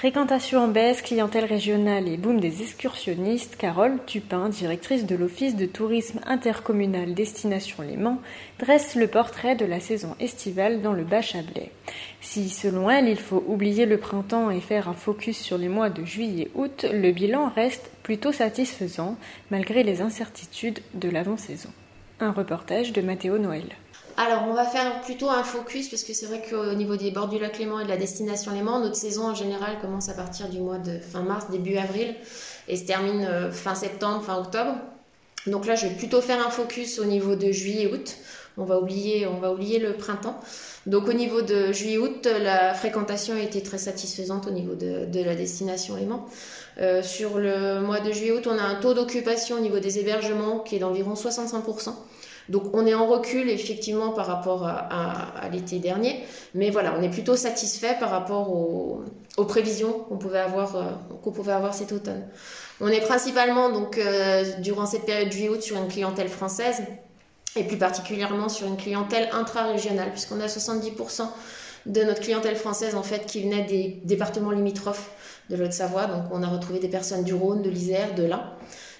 [0.00, 5.66] Fréquentation en baisse, clientèle régionale et boom des excursionnistes, Carole Tupin, directrice de l'Office de
[5.66, 8.18] tourisme intercommunal Destination Léman,
[8.58, 11.70] dresse le portrait de la saison estivale dans le Bas-Chablais.
[12.22, 15.90] Si, selon elle, il faut oublier le printemps et faire un focus sur les mois
[15.90, 19.18] de juillet-août, le bilan reste plutôt satisfaisant
[19.50, 21.68] malgré les incertitudes de l'avant-saison.
[22.20, 23.68] Un reportage de Mathéo Noël.
[24.22, 27.28] Alors, on va faire plutôt un focus parce que c'est vrai qu'au niveau des bords
[27.28, 30.50] du lac Léman et de la destination Léman, notre saison en général commence à partir
[30.50, 32.14] du mois de fin mars, début avril
[32.68, 34.74] et se termine euh, fin septembre, fin octobre.
[35.46, 38.18] Donc là, je vais plutôt faire un focus au niveau de juillet-août.
[38.56, 40.40] On va oublier, on va oublier le printemps.
[40.86, 45.34] Donc au niveau de juillet-août, la fréquentation a été très satisfaisante au niveau de, la
[45.34, 46.26] destination Léman.
[46.78, 50.60] Euh, sur le mois de juillet-août, on a un taux d'occupation au niveau des hébergements
[50.60, 51.92] qui est d'environ 65%.
[52.48, 57.08] Donc on est en recul effectivement par rapport à, l'été dernier, mais voilà, on est
[57.08, 59.04] plutôt satisfait par rapport aux,
[59.46, 60.82] prévisions qu'on pouvait avoir euh,
[61.22, 62.26] qu'on pouvait avoir cet automne.
[62.80, 66.82] On est principalement donc euh, durant cette période juillet-août sur une clientèle française
[67.56, 71.22] et plus particulièrement sur une clientèle intra-régionale puisqu'on a 70%
[71.86, 75.10] de notre clientèle française en fait qui venait des départements limitrophes
[75.48, 76.06] de l'Haute-Savoie.
[76.06, 78.44] Donc on a retrouvé des personnes du Rhône, de l'Isère, de l'Ain.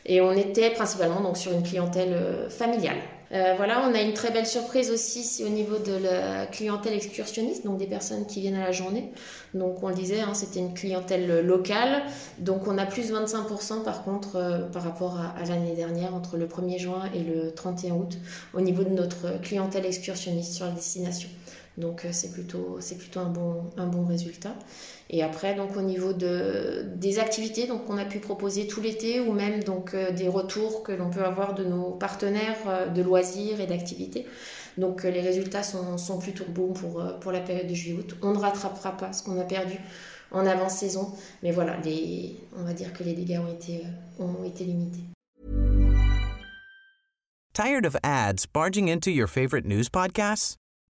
[0.06, 2.96] Et on était principalement donc sur une clientèle euh, familiale.
[3.32, 7.64] Euh, voilà, on a une très belle surprise aussi au niveau de la clientèle excursionniste,
[7.64, 9.12] donc des personnes qui viennent à la journée.
[9.54, 12.02] Donc on le disait, hein, c'était une clientèle locale.
[12.38, 16.46] Donc on a plus 25% par contre euh, par rapport à, l'année dernière, entre le
[16.46, 18.18] 1er juin et le 31 août,
[18.52, 21.28] au niveau de notre clientèle excursionniste sur la destination.
[21.78, 24.54] Donc c'est plutôt, c'est plutôt un, bon, un bon résultat.
[25.12, 29.32] Et après, donc au niveau de, des activités qu'on a pu proposer tout l'été ou
[29.32, 33.60] même donc, euh, des retours que l'on peut avoir de nos partenaires euh, de loisirs
[33.60, 34.24] et d'activités.
[34.78, 38.16] Donc euh, les résultats sont, sont, plutôt bons pour, pour la période de juillet-août.
[38.22, 39.78] On ne rattrapera pas ce qu'on a perdu
[40.30, 43.82] en avant-saison, mais voilà, les, on va dire que les dégâts ont été,
[44.20, 45.02] ont été limités.
[47.52, 50.59] Tired of ads barging into your favorite news podcasts?